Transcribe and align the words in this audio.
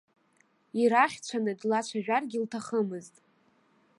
Ираӷьцәаны 0.81 1.53
длацәажәаргьы 1.59 2.37
лҭахымызт. 2.43 3.15